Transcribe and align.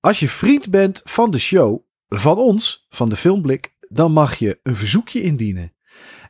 Als 0.00 0.20
je 0.20 0.28
vriend 0.28 0.70
bent 0.70 1.00
van 1.04 1.30
de 1.30 1.38
show, 1.38 1.82
van 2.08 2.36
ons, 2.36 2.86
van 2.90 3.08
de 3.08 3.16
Filmblik, 3.16 3.76
dan 3.88 4.12
mag 4.12 4.34
je 4.34 4.60
een 4.62 4.76
verzoekje 4.76 5.22
indienen. 5.22 5.72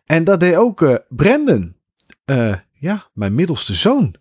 En 0.05 0.25
dat 0.25 0.41
deed 0.41 0.57
ook 0.57 0.81
uh, 0.81 0.95
Brandon, 1.09 1.77
uh, 2.27 2.55
ja, 2.73 3.11
mijn 3.13 3.35
middelste 3.35 3.75
zoon. 3.75 4.15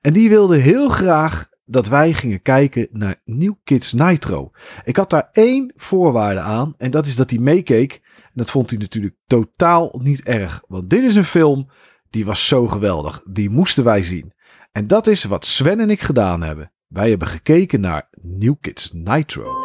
En 0.00 0.12
die 0.12 0.28
wilde 0.28 0.56
heel 0.56 0.88
graag 0.88 1.48
dat 1.64 1.88
wij 1.88 2.12
gingen 2.12 2.42
kijken 2.42 2.88
naar 2.92 3.20
New 3.24 3.54
Kids 3.64 3.92
Nitro. 3.92 4.50
Ik 4.84 4.96
had 4.96 5.10
daar 5.10 5.28
één 5.32 5.72
voorwaarde 5.76 6.40
aan 6.40 6.74
en 6.78 6.90
dat 6.90 7.06
is 7.06 7.16
dat 7.16 7.30
hij 7.30 7.38
meekeek. 7.38 8.00
En 8.22 8.32
dat 8.34 8.50
vond 8.50 8.70
hij 8.70 8.78
natuurlijk 8.78 9.14
totaal 9.26 10.00
niet 10.02 10.22
erg, 10.22 10.62
want 10.68 10.90
dit 10.90 11.02
is 11.02 11.16
een 11.16 11.24
film 11.24 11.70
die 12.10 12.24
was 12.24 12.46
zo 12.46 12.66
geweldig. 12.66 13.22
Die 13.28 13.50
moesten 13.50 13.84
wij 13.84 14.02
zien. 14.02 14.32
En 14.72 14.86
dat 14.86 15.06
is 15.06 15.24
wat 15.24 15.44
Sven 15.44 15.80
en 15.80 15.90
ik 15.90 16.00
gedaan 16.00 16.42
hebben. 16.42 16.72
Wij 16.86 17.10
hebben 17.10 17.28
gekeken 17.28 17.80
naar 17.80 18.08
New 18.22 18.56
Kids 18.56 18.92
Nitro. 18.94 19.59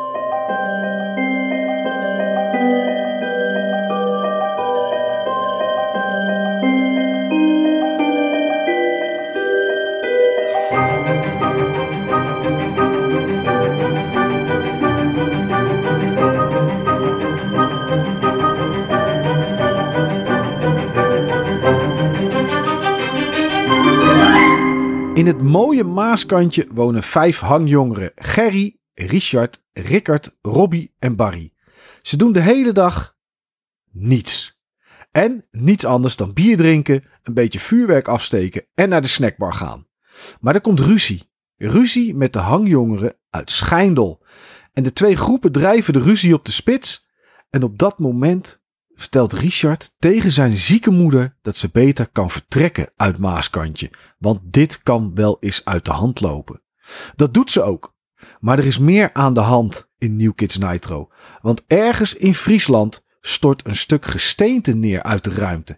In 25.25 25.31
het 25.31 25.43
mooie 25.43 25.83
Maaskantje 25.83 26.67
wonen 26.71 27.03
vijf 27.03 27.39
hangjongeren: 27.39 28.11
Gerry, 28.15 28.77
Richard, 28.93 29.63
Rickard, 29.73 30.37
Robbie 30.41 30.93
en 30.99 31.15
Barry. 31.15 31.53
Ze 32.01 32.17
doen 32.17 32.31
de 32.31 32.39
hele 32.39 32.71
dag 32.71 33.15
niets. 33.91 34.59
En 35.11 35.45
niets 35.51 35.85
anders 35.85 36.15
dan 36.15 36.33
bier 36.33 36.57
drinken, 36.57 37.03
een 37.23 37.33
beetje 37.33 37.59
vuurwerk 37.59 38.07
afsteken 38.07 38.65
en 38.73 38.89
naar 38.89 39.01
de 39.01 39.07
snackbar 39.07 39.53
gaan. 39.53 39.87
Maar 40.39 40.55
er 40.55 40.61
komt 40.61 40.79
ruzie. 40.79 41.29
Ruzie 41.57 42.15
met 42.15 42.33
de 42.33 42.39
hangjongeren 42.39 43.15
uit 43.29 43.51
Schijndel. 43.51 44.25
En 44.73 44.83
de 44.83 44.93
twee 44.93 45.15
groepen 45.15 45.51
drijven 45.51 45.93
de 45.93 46.01
ruzie 46.01 46.33
op 46.33 46.45
de 46.45 46.51
spits. 46.51 47.07
En 47.49 47.63
op 47.63 47.77
dat 47.77 47.99
moment 47.99 48.63
vertelt 48.95 49.33
Richard 49.33 49.95
tegen 49.99 50.31
zijn 50.31 50.57
zieke 50.57 50.91
moeder 50.91 51.37
dat 51.41 51.57
ze 51.57 51.69
beter 51.71 52.09
kan 52.09 52.31
vertrekken 52.31 52.91
uit 52.95 53.17
Maaskantje, 53.17 53.89
want 54.17 54.39
dit 54.43 54.83
kan 54.83 55.15
wel 55.15 55.37
eens 55.39 55.65
uit 55.65 55.85
de 55.85 55.91
hand 55.91 56.21
lopen. 56.21 56.61
Dat 57.15 57.33
doet 57.33 57.51
ze 57.51 57.61
ook. 57.61 57.95
Maar 58.39 58.59
er 58.59 58.65
is 58.65 58.79
meer 58.79 59.13
aan 59.13 59.33
de 59.33 59.39
hand 59.39 59.89
in 59.97 60.15
New 60.15 60.35
Kids 60.35 60.57
Nitro, 60.57 61.11
want 61.41 61.63
ergens 61.67 62.13
in 62.13 62.35
Friesland 62.35 63.05
stort 63.21 63.65
een 63.65 63.75
stuk 63.75 64.05
gesteente 64.05 64.75
neer 64.75 65.03
uit 65.03 65.23
de 65.23 65.33
ruimte. 65.33 65.77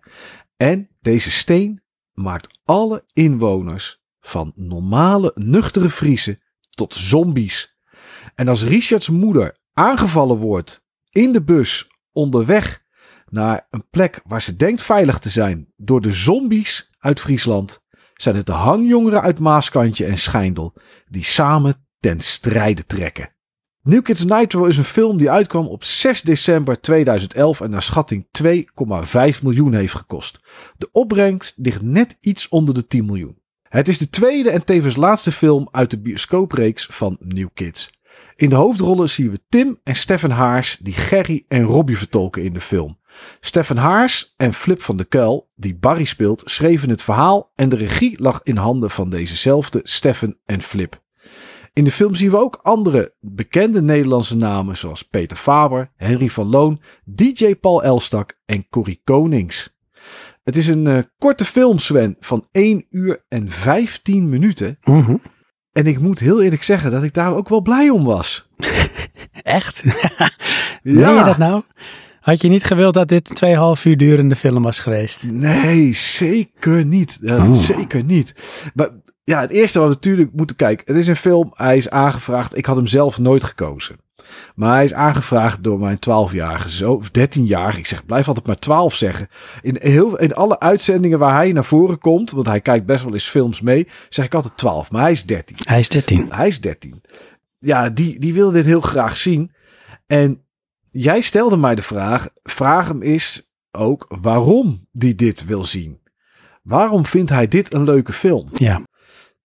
En 0.58 0.90
deze 1.02 1.32
steen 1.32 1.82
maakt 2.14 2.60
alle 2.66 3.06
inwoners 3.14 4.02
van 4.20 4.52
normale, 4.56 5.32
nuchtere 5.36 5.90
Friesen 5.90 6.42
tot 6.70 6.96
zombies. 6.96 7.78
En 8.36 8.48
als 8.48 8.64
Richards 8.64 9.10
moeder 9.10 9.58
aangevallen 9.74 10.38
wordt 10.38 10.86
in 11.10 11.32
de 11.32 11.44
bus 11.44 11.92
onderweg 12.12 12.86
naar 13.30 13.68
een 13.70 13.90
plek 13.90 14.22
waar 14.26 14.42
ze 14.42 14.56
denkt 14.56 14.84
veilig 14.84 15.20
te 15.20 15.30
zijn 15.30 15.68
door 15.76 16.02
de 16.02 16.12
zombies 16.12 16.92
uit 17.00 17.20
Friesland, 17.20 17.84
zijn 18.14 18.36
het 18.36 18.46
de 18.46 18.52
hangjongeren 18.52 19.22
uit 19.22 19.40
Maaskantje 19.40 20.06
en 20.06 20.18
Schijndel 20.18 20.74
die 21.08 21.24
samen 21.24 21.86
ten 22.00 22.20
strijde 22.20 22.86
trekken. 22.86 23.36
New 23.88 24.04
Kids 24.04 24.24
Nitro 24.24 24.66
is 24.66 24.78
een 24.78 24.84
film 24.84 25.18
die 25.18 25.32
uitkwam 25.32 25.68
op 25.68 25.84
6 25.84 26.22
december 26.22 26.82
2011 26.82 27.62
en 27.62 27.70
naar 27.70 27.82
schatting 27.82 28.26
2,5 28.44 29.42
miljoen 29.42 29.74
heeft 29.74 29.96
gekost. 29.96 30.40
De 30.78 30.90
opbrengst 30.92 31.54
ligt 31.58 31.82
net 31.82 32.18
iets 32.20 32.48
onder 32.48 32.74
de 32.74 32.88
10 32.88 33.06
miljoen. 33.06 33.38
Het 33.70 33.88
is 33.88 33.98
de 33.98 34.10
tweede 34.10 34.50
en 34.50 34.64
tevens 34.64 34.96
laatste 34.96 35.32
film 35.32 35.68
uit 35.72 35.92
de 35.92 36.00
bioscoopreeks 36.00 36.88
van 36.92 37.18
New 37.20 37.48
Kids. 37.54 37.90
In 38.36 38.50
de 38.50 38.56
hoofdrollen 38.56 39.10
zien 39.10 39.32
we 39.32 39.40
Tim 39.50 39.80
en 39.84 39.96
Stefan 39.96 40.30
Haars 40.30 40.78
die 40.78 40.94
Gerry 40.94 41.46
en 41.48 41.64
Robbie 41.64 41.98
vertolken 41.98 42.44
in 42.44 42.54
de 42.54 42.62
film. 42.62 42.97
Stefan 43.40 43.78
Haars 43.78 44.34
en 44.38 44.54
Flip 44.54 44.82
van 44.82 44.98
de 44.98 45.06
Kuil, 45.06 45.50
die 45.56 45.76
Barry 45.76 46.04
speelt, 46.04 46.42
schreven 46.46 46.90
het 46.90 47.02
verhaal 47.02 47.52
en 47.56 47.70
de 47.70 47.76
regie 47.76 48.22
lag 48.22 48.40
in 48.44 48.58
handen 48.58 48.90
van 48.90 49.10
dezezelfde 49.10 49.80
Stefan 49.84 50.36
en 50.46 50.62
Flip. 50.62 51.02
In 51.74 51.84
de 51.84 51.92
film 51.92 52.16
zien 52.16 52.32
we 52.32 52.38
ook 52.38 52.60
andere 52.62 53.16
bekende 53.20 53.82
Nederlandse 53.82 54.38
namen 54.38 54.78
zoals 54.78 55.04
Peter 55.04 55.38
Faber, 55.38 55.92
Henry 55.96 56.30
van 56.30 56.50
Loon, 56.50 56.82
DJ 57.06 57.56
Paul 57.56 57.84
Elstak 57.84 58.40
en 58.46 58.70
Corrie 58.70 59.02
Konings. 59.04 59.76
Het 60.44 60.56
is 60.56 60.68
een 60.68 60.86
uh, 60.86 61.00
korte 61.18 61.46
film, 61.46 61.80
Sven, 61.80 62.16
van 62.20 62.48
1 62.52 62.86
uur 62.90 63.26
en 63.28 63.50
15 63.50 64.30
minuten. 64.30 64.78
Mm 64.84 65.02
-hmm. 65.02 65.22
En 65.72 65.88
ik 65.88 66.00
moet 66.00 66.20
heel 66.20 66.42
eerlijk 66.42 66.64
zeggen 66.64 66.92
dat 66.92 67.04
ik 67.04 67.14
daar 67.14 67.36
ook 67.36 67.50
wel 67.50 67.62
blij 67.62 67.90
om 67.90 68.04
was. 68.04 68.50
Echt? 69.42 69.84
Meen 70.84 71.16
je 71.16 71.24
dat 71.24 71.38
nou? 71.38 71.64
Had 72.28 72.42
je 72.42 72.48
niet 72.48 72.64
gewild 72.64 72.94
dat 72.94 73.08
dit 73.08 73.42
een 73.42 73.78
2,5 73.78 73.84
uur 73.84 73.98
durende 73.98 74.36
film 74.36 74.64
was 74.64 74.80
geweest? 74.80 75.24
Nee, 75.24 75.94
zeker 75.94 76.86
niet. 76.86 77.18
Ja, 77.22 77.36
oh. 77.38 77.54
Zeker 77.54 78.04
niet. 78.04 78.34
Maar 78.74 78.90
ja, 79.24 79.42
het 79.42 79.52
eerste 79.52 79.80
wat 79.80 79.88
we 79.88 79.94
natuurlijk 79.94 80.30
moeten 80.34 80.56
kijken. 80.56 80.86
Het 80.86 80.96
is 80.96 81.08
een 81.08 81.16
film, 81.16 81.52
hij 81.54 81.78
is 81.78 81.90
aangevraagd. 81.90 82.58
Ik 82.58 82.66
had 82.66 82.76
hem 82.76 82.88
zelf 82.88 83.18
nooit 83.18 83.44
gekozen. 83.44 83.96
Maar 84.56 84.74
hij 84.74 84.84
is 84.84 84.94
aangevraagd 84.94 85.64
door 85.64 85.80
mijn 85.80 85.98
12-jarige 85.98 86.70
zoon, 86.70 86.98
of 86.98 87.08
13-jarige. 87.08 87.80
Ik 87.80 87.86
zeg, 87.86 88.06
blijf 88.06 88.28
altijd 88.28 88.46
maar 88.48 88.60
12 88.60 88.96
zeggen. 88.96 89.30
In, 89.62 89.78
heel, 89.80 90.18
in 90.20 90.34
alle 90.34 90.60
uitzendingen 90.60 91.20
waar 91.20 91.36
hij 91.36 91.52
naar 91.52 91.66
voren 91.66 92.00
komt, 92.00 92.32
want 92.32 92.46
hij 92.46 92.62
kijkt 92.62 92.86
best 92.86 93.04
wel 93.04 93.14
eens 93.14 93.30
films 93.30 93.62
mee, 93.62 93.88
zeg 94.10 94.26
ik 94.26 94.34
altijd 94.34 94.58
12. 94.58 94.92
Maar 94.92 95.02
hij 95.02 95.12
is 95.12 95.26
13. 95.26 95.56
Hij 95.68 95.80
is 95.80 95.90
13. 95.90 96.28
Hij 96.30 96.48
is 96.48 96.62
13. 96.62 97.02
Ja, 97.60 97.90
die, 97.90 98.20
die 98.20 98.34
wil 98.34 98.52
dit 98.52 98.66
heel 98.66 98.82
graag 98.82 99.18
zien. 99.18 99.52
En 100.08 100.42
jij 100.98 101.22
stelde 101.22 101.58
mij 101.58 101.76
de 101.76 101.82
vraag, 101.82 102.30
vraag 102.44 102.88
hem 102.88 103.02
eens 103.02 103.52
ook 103.72 104.06
waarom 104.22 104.88
die 104.92 105.16
dit 105.16 105.46
wil 105.46 105.64
zien. 105.64 106.02
Waarom 106.64 107.06
vindt 107.06 107.30
hij 107.30 107.48
dit 107.48 107.74
een 107.74 107.84
leuke 107.84 108.14
film? 108.14 108.50
Ja. 108.54 108.76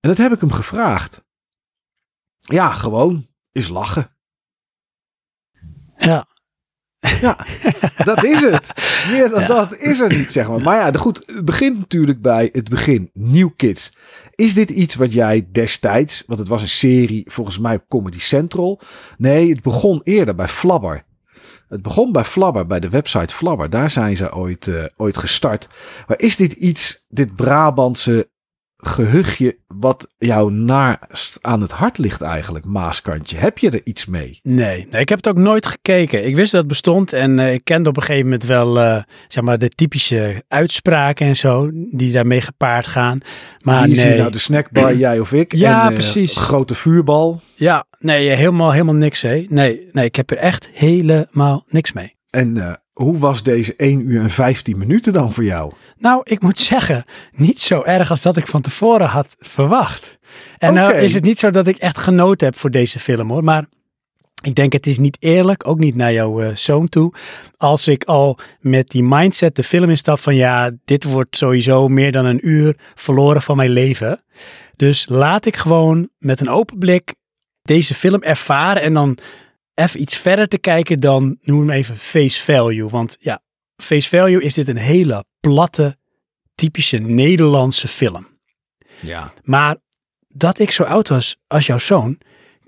En 0.00 0.08
dat 0.08 0.18
heb 0.18 0.32
ik 0.32 0.41
hem 0.41 0.52
gevraagd. 0.52 1.24
Ja, 2.38 2.72
gewoon 2.72 3.28
is 3.52 3.68
lachen. 3.68 4.16
Ja. 5.96 6.26
Ja, 7.20 7.46
dat 8.04 8.24
is 8.24 8.41
het. 8.41 8.72
Meer 9.12 9.28
dan 9.30 9.41
ja. 9.41 9.46
dat 9.46 9.76
is 9.76 10.00
er 10.00 10.16
niet, 10.16 10.32
zeg 10.32 10.48
maar. 10.48 10.60
Maar 10.60 10.76
ja, 10.76 10.98
goed, 10.98 11.22
het 11.26 11.44
begint 11.44 11.78
natuurlijk 11.78 12.22
bij 12.22 12.48
het 12.52 12.68
begin. 12.68 13.10
New 13.12 13.48
Kids. 13.56 13.92
Is 14.34 14.54
dit 14.54 14.70
iets 14.70 14.94
wat 14.94 15.12
jij 15.12 15.48
destijds, 15.52 16.24
want 16.26 16.38
het 16.38 16.48
was 16.48 16.62
een 16.62 16.68
serie 16.68 17.30
volgens 17.30 17.58
mij 17.58 17.74
op 17.74 17.84
Comedy 17.88 18.18
Central. 18.18 18.80
Nee, 19.16 19.50
het 19.50 19.62
begon 19.62 20.00
eerder 20.04 20.34
bij 20.34 20.48
Flabber. 20.48 21.04
Het 21.72 21.83
begon 21.83 22.12
bij 22.12 22.25
Flabber, 22.25 22.66
bij 22.66 22.81
de 22.81 22.88
website 22.88 23.34
Flabber. 23.34 23.71
Daar 23.71 23.91
zijn 23.91 24.16
ze 24.16 24.34
ooit, 24.34 24.66
uh, 24.66 24.84
ooit 24.97 25.16
gestart. 25.16 25.69
Maar 26.06 26.19
is 26.19 26.37
dit 26.37 26.53
iets, 26.53 27.05
dit 27.09 27.37
Brabantse 27.37 28.31
gehuchtje 28.87 29.56
wat 29.66 30.09
jou 30.19 30.53
naast 30.53 31.38
aan 31.41 31.60
het 31.60 31.70
hart 31.70 31.98
ligt 31.98 32.20
eigenlijk, 32.20 32.65
Maaskantje? 32.65 33.37
Heb 33.37 33.59
je 33.59 33.70
er 33.70 33.81
iets 33.84 34.06
mee? 34.06 34.41
Nee, 34.43 34.87
nee 34.91 35.00
ik 35.00 35.09
heb 35.09 35.19
het 35.19 35.28
ook 35.28 35.37
nooit 35.37 35.66
gekeken. 35.66 36.26
Ik 36.26 36.37
wist 36.37 36.53
dat 36.53 36.60
het 36.60 36.69
bestond 36.69 37.12
en 37.12 37.38
uh, 37.38 37.53
ik 37.53 37.65
kende 37.65 37.88
op 37.88 37.97
een 37.97 38.03
gegeven 38.03 38.25
moment 38.25 38.44
wel 38.44 38.78
uh, 38.78 39.03
zeg 39.28 39.44
maar 39.44 39.59
de 39.59 39.69
typische 39.69 40.42
uitspraken 40.48 41.26
en 41.26 41.37
zo 41.37 41.71
die 41.91 42.12
daarmee 42.12 42.41
gepaard 42.41 42.87
gaan. 42.87 43.21
Maar 43.65 43.87
Wie 43.87 43.97
nee. 43.97 44.19
nou 44.19 44.32
de 44.32 44.38
snackbar, 44.38 44.94
jij 45.06 45.21
of 45.21 45.32
ik? 45.32 45.54
Ja, 45.54 45.87
en, 45.87 45.92
precies. 45.94 46.37
Grote 46.37 46.75
vuurbal. 46.75 47.41
Ja, 47.54 47.84
nee, 47.98 48.28
helemaal, 48.28 48.72
helemaal 48.72 48.94
niks 48.94 49.22
hè. 49.22 49.44
Nee, 49.48 49.88
nee, 49.92 50.04
ik 50.04 50.16
heb 50.16 50.30
er 50.30 50.36
echt 50.36 50.71
helemaal 50.72 51.65
niks 51.68 51.92
mee. 51.92 52.16
En 52.30 52.80
hoe 52.92 53.18
was 53.18 53.42
deze 53.42 53.77
1 53.77 54.10
uur 54.10 54.21
en 54.21 54.30
15 54.30 54.78
minuten 54.78 55.12
dan 55.12 55.33
voor 55.33 55.44
jou? 55.44 55.72
Nou, 55.97 56.21
ik 56.24 56.42
moet 56.42 56.59
zeggen, 56.59 57.04
niet 57.33 57.60
zo 57.60 57.83
erg 57.83 58.10
als 58.10 58.22
dat 58.22 58.36
ik 58.36 58.47
van 58.47 58.60
tevoren 58.60 59.06
had 59.06 59.36
verwacht. 59.39 60.18
En 60.59 60.71
okay. 60.71 60.83
nou 60.84 61.03
is 61.03 61.15
het 61.15 61.24
niet 61.24 61.39
zo 61.39 61.50
dat 61.50 61.66
ik 61.66 61.77
echt 61.77 61.98
genoten 61.98 62.47
heb 62.47 62.59
voor 62.59 62.71
deze 62.71 62.98
film 62.98 63.30
hoor, 63.30 63.44
maar 63.44 63.66
ik 64.42 64.54
denk 64.54 64.72
het 64.72 64.86
is 64.86 64.98
niet 64.98 65.16
eerlijk, 65.21 65.68
ook 65.68 65.78
niet 65.78 65.94
naar 65.94 66.12
jouw 66.12 66.42
uh, 66.42 66.54
zoon 66.54 66.89
toe, 66.89 67.12
als 67.56 67.89
ik 67.89 68.04
al 68.04 68.39
met 68.60 68.91
die 68.91 69.03
mindset 69.03 69.56
de 69.56 69.62
film 69.62 69.91
instap 69.91 70.18
van 70.18 70.34
ja, 70.34 70.71
dit 70.84 71.04
wordt 71.04 71.36
sowieso 71.36 71.89
meer 71.89 72.12
dan 72.12 72.24
een 72.24 72.48
uur 72.48 72.77
verloren 72.94 73.42
van 73.42 73.56
mijn 73.56 73.71
leven. 73.71 74.22
Dus 74.77 75.06
laat 75.09 75.47
ik 75.47 75.56
gewoon 75.56 76.09
met 76.18 76.41
een 76.41 76.48
open 76.48 76.78
blik 76.78 77.15
deze 77.62 77.94
film 77.94 78.22
ervaren 78.22 78.83
en 78.83 78.94
dan 78.94 79.18
even 79.74 80.01
iets 80.01 80.16
verder 80.16 80.48
te 80.48 80.59
kijken 80.59 80.98
dan, 80.98 81.39
noem 81.42 81.59
hem 81.59 81.71
even 81.71 81.97
face 81.97 82.41
value. 82.41 82.89
Want 82.89 83.16
ja, 83.21 83.42
face 83.77 84.09
value 84.09 84.42
is 84.42 84.54
dit 84.54 84.69
een 84.69 84.77
hele 84.77 85.24
platte, 85.41 85.97
typische 86.54 86.98
Nederlandse 86.98 87.89
film. 87.89 88.27
Ja. 89.01 89.33
Maar 89.42 89.77
dat 90.28 90.59
ik 90.59 90.71
zo 90.71 90.83
oud 90.83 91.09
was 91.09 91.36
als 91.47 91.66
jouw 91.66 91.78
zoon, 91.78 92.19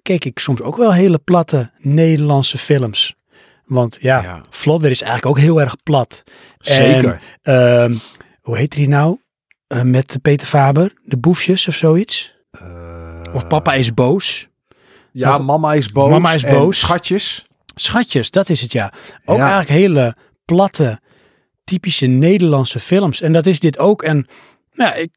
keek 0.02 0.24
ik 0.24 0.38
soms 0.38 0.60
ook 0.60 0.76
wel 0.76 0.92
hele 0.92 1.18
platte 1.18 1.70
Nederlandse 1.78 2.58
films. 2.58 3.14
Want 3.64 3.98
ja, 4.00 4.22
ja. 4.22 4.42
Vlodder 4.50 4.90
is 4.90 5.02
eigenlijk 5.02 5.36
ook 5.36 5.44
heel 5.44 5.60
erg 5.60 5.82
plat. 5.82 6.22
Zeker. 6.58 7.20
En, 7.42 7.92
uh, 7.92 7.98
hoe 8.40 8.56
heet 8.56 8.72
die 8.72 8.88
nou? 8.88 9.18
Uh, 9.68 9.82
met 9.82 10.18
Peter 10.22 10.46
Faber, 10.46 10.92
de 11.02 11.16
boefjes 11.16 11.68
of 11.68 11.74
zoiets? 11.74 12.34
Uh, 12.62 13.34
of 13.34 13.46
Papa 13.46 13.74
is 13.74 13.94
boos. 13.94 14.48
Ja, 15.14 15.38
Mama 15.38 15.74
is 15.74 15.88
boos. 15.88 16.10
Mama 16.10 16.32
is 16.32 16.42
boos. 16.42 16.78
Schatjes. 16.78 17.46
Schatjes, 17.74 18.30
dat 18.30 18.48
is 18.48 18.60
het 18.60 18.72
ja. 18.72 18.92
Ook 19.24 19.36
ja. 19.36 19.42
eigenlijk 19.42 19.80
hele 19.80 20.16
platte, 20.44 21.00
typische 21.64 22.06
Nederlandse 22.06 22.80
films. 22.80 23.20
En 23.20 23.32
dat 23.32 23.46
is 23.46 23.60
dit 23.60 23.78
ook. 23.78 24.02
En 24.02 24.26
nou, 24.72 24.94
ik, 24.96 25.10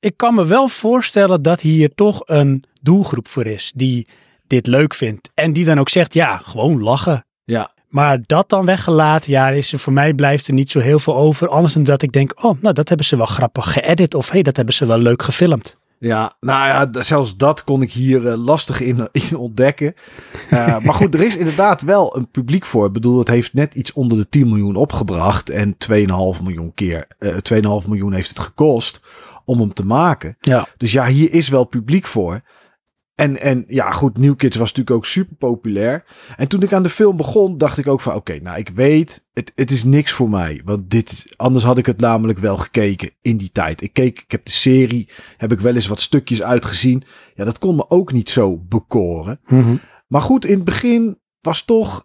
ik 0.00 0.16
kan 0.16 0.34
me 0.34 0.46
wel 0.46 0.68
voorstellen 0.68 1.42
dat 1.42 1.60
hier 1.60 1.94
toch 1.94 2.22
een 2.24 2.64
doelgroep 2.80 3.28
voor 3.28 3.46
is 3.46 3.72
die 3.74 4.08
dit 4.46 4.66
leuk 4.66 4.94
vindt. 4.94 5.30
En 5.34 5.52
die 5.52 5.64
dan 5.64 5.78
ook 5.78 5.88
zegt, 5.88 6.14
ja, 6.14 6.38
gewoon 6.38 6.82
lachen. 6.82 7.26
Ja. 7.44 7.70
Maar 7.88 8.18
dat 8.26 8.48
dan 8.48 8.64
weggelaten, 8.64 9.32
ja, 9.32 9.48
is 9.48 9.72
er, 9.72 9.78
voor 9.78 9.92
mij 9.92 10.14
blijft 10.14 10.46
er 10.48 10.54
niet 10.54 10.70
zo 10.70 10.78
heel 10.78 10.98
veel 10.98 11.16
over. 11.16 11.48
Anders 11.48 11.72
dan 11.72 11.84
dat 11.84 12.02
ik 12.02 12.12
denk, 12.12 12.44
oh, 12.44 12.60
nou, 12.60 12.74
dat 12.74 12.88
hebben 12.88 13.06
ze 13.06 13.16
wel 13.16 13.26
grappig 13.26 13.72
geëdit. 13.72 14.14
Of 14.14 14.26
hé, 14.26 14.32
hey, 14.32 14.42
dat 14.42 14.56
hebben 14.56 14.74
ze 14.74 14.86
wel 14.86 14.98
leuk 14.98 15.22
gefilmd. 15.22 15.76
Ja, 15.98 16.32
nou 16.40 16.66
ja, 16.68 17.02
zelfs 17.02 17.36
dat 17.36 17.64
kon 17.64 17.82
ik 17.82 17.92
hier 17.92 18.22
uh, 18.22 18.44
lastig 18.44 18.80
in, 18.80 19.08
in 19.30 19.36
ontdekken. 19.36 19.94
Uh, 20.50 20.78
maar 20.78 20.94
goed, 20.94 21.14
er 21.14 21.22
is 21.22 21.36
inderdaad 21.36 21.82
wel 21.82 22.16
een 22.16 22.30
publiek 22.30 22.66
voor. 22.66 22.86
Ik 22.86 22.92
bedoel, 22.92 23.18
het 23.18 23.28
heeft 23.28 23.54
net 23.54 23.74
iets 23.74 23.92
onder 23.92 24.18
de 24.18 24.28
10 24.28 24.48
miljoen 24.48 24.76
opgebracht. 24.76 25.50
En 25.50 25.76
2,5 25.90 26.42
miljoen 26.42 26.74
keer, 26.74 27.06
uh, 27.18 27.34
2,5 27.82 27.88
miljoen 27.88 28.12
heeft 28.12 28.28
het 28.28 28.38
gekost 28.38 29.00
om 29.44 29.60
hem 29.60 29.74
te 29.74 29.86
maken. 29.86 30.36
Ja. 30.40 30.68
Dus 30.76 30.92
ja, 30.92 31.06
hier 31.06 31.32
is 31.32 31.48
wel 31.48 31.64
publiek 31.64 32.06
voor. 32.06 32.40
En, 33.16 33.40
en 33.40 33.64
ja, 33.66 33.90
goed, 33.90 34.18
New 34.18 34.36
Kids 34.36 34.56
was 34.56 34.68
natuurlijk 34.68 34.96
ook 34.96 35.06
super 35.06 35.36
populair. 35.36 36.04
En 36.36 36.48
toen 36.48 36.62
ik 36.62 36.72
aan 36.72 36.82
de 36.82 36.88
film 36.88 37.16
begon, 37.16 37.58
dacht 37.58 37.78
ik 37.78 37.86
ook 37.86 38.00
van... 38.00 38.14
Oké, 38.14 38.38
nou, 38.40 38.58
ik 38.58 38.68
weet, 38.68 39.26
het, 39.32 39.52
het 39.54 39.70
is 39.70 39.84
niks 39.84 40.12
voor 40.12 40.30
mij. 40.30 40.60
Want 40.64 40.90
dit, 40.90 41.34
anders 41.36 41.64
had 41.64 41.78
ik 41.78 41.86
het 41.86 42.00
namelijk 42.00 42.38
wel 42.38 42.56
gekeken 42.56 43.10
in 43.22 43.36
die 43.36 43.50
tijd. 43.52 43.82
Ik 43.82 43.92
keek, 43.92 44.20
ik 44.20 44.30
heb 44.30 44.44
de 44.44 44.50
serie, 44.50 45.10
heb 45.36 45.52
ik 45.52 45.60
wel 45.60 45.74
eens 45.74 45.86
wat 45.86 46.00
stukjes 46.00 46.42
uitgezien. 46.42 47.02
Ja, 47.34 47.44
dat 47.44 47.58
kon 47.58 47.76
me 47.76 47.90
ook 47.90 48.12
niet 48.12 48.30
zo 48.30 48.58
bekoren. 48.58 49.40
Mm 49.46 49.62
-hmm. 49.62 49.80
Maar 50.06 50.22
goed, 50.22 50.44
in 50.44 50.54
het 50.54 50.64
begin 50.64 51.18
was 51.46 51.62
toch... 51.62 52.04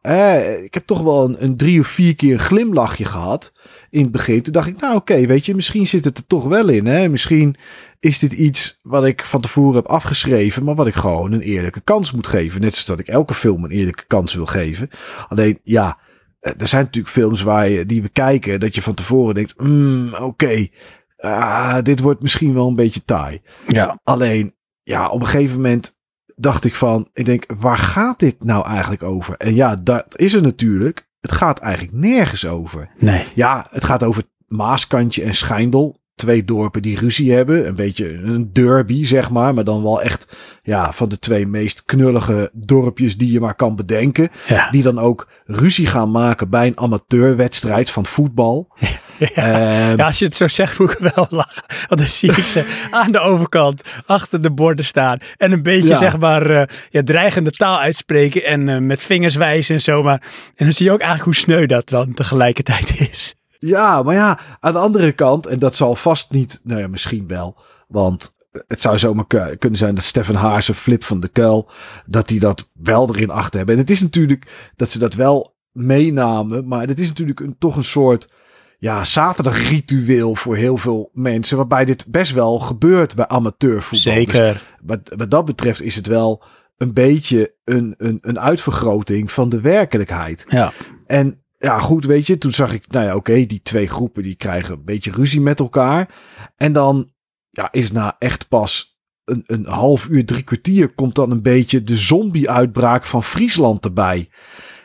ik 0.63 0.73
heb 0.73 0.83
toch 0.85 1.01
wel 1.01 1.25
een, 1.25 1.43
een, 1.43 1.57
drie 1.57 1.79
of 1.79 1.87
vier 1.87 2.15
keer 2.15 2.33
een 2.33 2.39
glimlachje 2.39 3.05
gehad 3.05 3.53
in 3.89 4.01
het 4.01 4.11
begin. 4.11 4.41
Toen 4.41 4.53
dacht 4.53 4.67
ik, 4.67 4.79
nou 4.79 4.95
oké, 4.95 5.25
weet 5.25 5.45
je, 5.45 5.55
misschien 5.55 5.87
zit 5.87 6.05
het 6.05 6.17
er 6.17 6.27
toch 6.27 6.45
wel 6.45 6.69
in. 6.69 6.85
Hè? 6.85 7.09
Misschien 7.09 7.55
is 7.99 8.19
dit 8.19 8.31
iets 8.31 8.79
wat 8.81 9.05
ik 9.05 9.25
van 9.25 9.41
tevoren 9.41 9.75
heb 9.75 9.87
afgeschreven, 9.87 10.63
maar 10.63 10.75
wat 10.75 10.87
ik 10.87 10.95
gewoon 10.95 11.31
een 11.31 11.41
eerlijke 11.41 11.81
kans 11.81 12.11
moet 12.11 12.27
geven. 12.27 12.61
Net 12.61 12.71
zoals 12.71 12.85
dat 12.85 12.99
ik 12.99 13.07
elke 13.07 13.33
film 13.33 13.63
een 13.63 13.71
eerlijke 13.71 14.05
kans 14.07 14.33
wil 14.33 14.45
geven. 14.45 14.89
Alleen, 15.29 15.59
ja, 15.63 15.97
er 16.39 16.67
zijn 16.67 16.83
natuurlijk 16.83 17.13
films 17.13 17.41
waar 17.41 17.69
je, 17.69 17.85
die 17.85 18.01
we 18.01 18.09
kijken, 18.09 18.59
dat 18.59 18.75
je 18.75 18.81
van 18.81 18.93
tevoren 18.93 19.35
denkt, 19.35 19.61
mm, 19.61 20.13
oké, 20.13 20.23
okay, 20.23 20.71
uh, 21.17 21.81
dit 21.81 21.99
wordt 21.99 22.21
misschien 22.21 22.53
wel 22.53 22.67
een 22.67 22.75
beetje 22.75 23.05
taai. 23.05 23.41
Ja. 23.67 23.99
Alleen, 24.03 24.53
ja, 24.83 25.09
op 25.09 25.21
een 25.21 25.27
gegeven 25.27 25.55
moment 25.55 25.99
dacht 26.41 26.63
ik 26.63 26.75
van, 26.75 27.07
ik 27.13 27.25
denk, 27.25 27.45
waar 27.59 27.77
gaat 27.77 28.19
dit 28.19 28.43
nou 28.43 28.65
eigenlijk 28.65 29.03
over? 29.03 29.37
En 29.37 29.55
ja, 29.55 29.75
dat 29.75 30.17
is 30.17 30.33
er 30.33 30.41
natuurlijk. 30.41 31.09
Het 31.21 31.31
gaat 31.31 31.59
eigenlijk 31.59 31.93
nergens 31.93 32.45
over. 32.45 32.89
Nee. 32.99 33.27
Ja, 33.35 33.67
het 33.69 33.83
gaat 33.83 34.03
over 34.03 34.23
Maaskantje 34.47 35.23
en 35.23 35.33
Schijndel. 35.33 35.99
Twee 36.15 36.45
dorpen 36.45 36.81
die 36.81 36.99
ruzie 36.99 37.33
hebben. 37.33 37.67
Een 37.67 37.75
beetje 37.75 38.13
een 38.13 38.53
derby, 38.53 39.05
zeg 39.05 39.29
maar. 39.29 39.53
Maar 39.53 39.63
dan 39.63 39.83
wel 39.83 40.01
echt 40.01 40.27
ja, 40.63 40.91
van 40.91 41.09
de 41.09 41.19
twee 41.19 41.47
meest 41.47 41.85
knullige 41.85 42.49
dorpjes 42.53 43.17
die 43.17 43.31
je 43.31 43.39
maar 43.39 43.55
kan 43.55 43.75
bedenken. 43.75 44.29
Ja. 44.47 44.69
Die 44.69 44.83
dan 44.83 44.99
ook 44.99 45.27
ruzie 45.45 45.87
gaan 45.87 46.11
maken 46.11 46.49
bij 46.49 46.67
een 46.67 46.79
amateurwedstrijd 46.79 47.89
van 47.89 48.05
voetbal. 48.05 48.67
Ja, 49.35 49.91
um, 49.91 49.97
ja, 49.97 50.05
als 50.05 50.19
je 50.19 50.25
het 50.25 50.37
zo 50.37 50.47
zegt, 50.47 50.79
moet 50.79 50.91
ik 50.91 50.97
wel 51.15 51.27
lachen. 51.29 51.63
Want 51.87 52.01
dan 52.01 52.09
zie 52.09 52.31
ik 52.31 52.45
ze 52.45 52.65
aan 52.91 53.11
de 53.11 53.19
overkant 53.19 53.81
achter 54.05 54.41
de 54.41 54.51
borden 54.51 54.85
staan. 54.85 55.17
En 55.37 55.51
een 55.51 55.63
beetje, 55.63 55.89
ja. 55.89 55.95
zeg 55.95 56.17
maar, 56.17 56.51
uh, 56.51 56.63
ja, 56.89 57.03
dreigende 57.03 57.51
taal 57.51 57.79
uitspreken. 57.79 58.43
En 58.43 58.67
uh, 58.67 58.77
met 58.77 59.03
vingers 59.03 59.35
wijzen 59.35 59.75
en 59.75 59.81
zo. 59.81 60.03
Maar, 60.03 60.21
en 60.55 60.65
dan 60.65 60.73
zie 60.73 60.85
je 60.85 60.91
ook 60.91 60.99
eigenlijk 60.99 61.37
hoe 61.37 61.43
sneu 61.43 61.65
dat 61.65 61.89
dan 61.89 62.13
tegelijkertijd 62.13 62.99
is. 62.99 63.35
Ja, 63.67 64.03
maar 64.03 64.15
ja, 64.15 64.39
aan 64.59 64.73
de 64.73 64.79
andere 64.79 65.11
kant, 65.11 65.45
en 65.45 65.59
dat 65.59 65.75
zal 65.75 65.95
vast 65.95 66.31
niet, 66.31 66.59
nou 66.63 66.81
ja, 66.81 66.87
misschien 66.87 67.27
wel. 67.27 67.55
Want 67.87 68.33
het 68.67 68.81
zou 68.81 68.99
zomaar 68.99 69.25
kunnen 69.57 69.79
zijn 69.79 69.95
dat 69.95 70.03
Stefan 70.03 70.35
Haars 70.35 70.69
of 70.69 70.77
Flip 70.77 71.03
van 71.03 71.19
de 71.19 71.27
Kuil, 71.27 71.69
dat 72.05 72.27
die 72.27 72.39
dat 72.39 72.69
wel 72.73 73.15
erin 73.15 73.29
achter 73.29 73.57
hebben. 73.57 73.75
En 73.75 73.81
het 73.81 73.89
is 73.89 74.01
natuurlijk 74.01 74.71
dat 74.75 74.89
ze 74.89 74.99
dat 74.99 75.13
wel 75.13 75.55
meenamen. 75.71 76.67
Maar 76.67 76.87
het 76.87 76.99
is 76.99 77.07
natuurlijk 77.07 77.39
een, 77.39 77.55
toch 77.59 77.75
een 77.75 77.83
soort 77.83 78.33
ja, 78.79 79.03
zaterdagritueel 79.03 80.35
voor 80.35 80.55
heel 80.55 80.77
veel 80.77 81.09
mensen. 81.13 81.57
Waarbij 81.57 81.85
dit 81.85 82.05
best 82.07 82.31
wel 82.31 82.59
gebeurt 82.59 83.15
bij 83.15 83.27
amateurvoetbal. 83.27 84.13
Zeker. 84.13 84.53
Dus 84.53 84.61
wat, 84.81 85.13
wat 85.15 85.31
dat 85.31 85.45
betreft 85.45 85.81
is 85.81 85.95
het 85.95 86.07
wel 86.07 86.43
een 86.77 86.93
beetje 86.93 87.53
een, 87.63 87.93
een, 87.97 88.17
een 88.21 88.39
uitvergroting 88.39 89.31
van 89.31 89.49
de 89.49 89.61
werkelijkheid. 89.61 90.45
Ja. 90.49 90.71
En 91.07 91.40
ja, 91.61 91.79
goed, 91.79 92.05
weet 92.05 92.27
je, 92.27 92.37
toen 92.37 92.51
zag 92.51 92.73
ik, 92.73 92.87
nou 92.87 93.05
ja, 93.05 93.15
oké, 93.15 93.31
okay, 93.31 93.45
die 93.45 93.61
twee 93.61 93.87
groepen 93.87 94.23
die 94.23 94.35
krijgen 94.35 94.73
een 94.73 94.85
beetje 94.85 95.11
ruzie 95.11 95.41
met 95.41 95.59
elkaar. 95.59 96.09
En 96.57 96.73
dan 96.73 97.11
ja, 97.49 97.71
is 97.71 97.91
na 97.91 98.15
echt 98.19 98.47
pas 98.47 98.99
een, 99.25 99.43
een 99.47 99.65
half 99.65 100.07
uur, 100.07 100.25
drie 100.25 100.43
kwartier, 100.43 100.89
komt 100.89 101.15
dan 101.15 101.31
een 101.31 101.41
beetje 101.41 101.83
de 101.83 101.97
zombie-uitbraak 101.97 103.05
van 103.05 103.23
Friesland 103.23 103.85
erbij. 103.85 104.29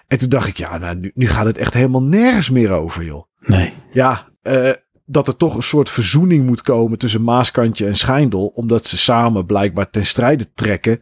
En 0.07 0.19
toen 0.19 0.29
dacht 0.29 0.49
ik, 0.49 0.57
ja, 0.57 0.79
nou, 0.79 0.97
nu, 0.97 1.11
nu 1.15 1.27
gaat 1.27 1.47
het 1.47 1.59
echt 1.59 1.75
helemaal 1.75 2.03
nergens 2.03 2.51
meer 2.51 2.71
over, 2.71 3.05
joh. 3.05 3.25
Nee. 3.41 3.73
Ja, 3.93 4.29
uh, 4.43 4.71
dat 5.05 5.29
er 5.29 5.37
toch 5.37 5.57
een 5.57 5.63
soort 5.63 5.91
verzoening 5.91 6.47
moet 6.47 6.63
komen 6.63 6.99
tussen 6.99 7.23
Maaskantje 7.23 7.87
en 7.87 7.97
Schijndel. 7.97 8.47
Omdat 8.47 8.87
ze 8.87 8.99
samen 8.99 9.47
blijkbaar 9.47 9.91
ten 9.91 10.07
strijde 10.07 10.53
trekken 10.55 11.01